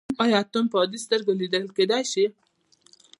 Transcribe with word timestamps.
ایا 0.23 0.37
اتوم 0.43 0.65
په 0.71 0.77
عادي 0.81 0.99
سترګو 1.05 1.39
لیدل 1.41 1.63
کیدی 1.77 2.03
شي. 2.11 2.25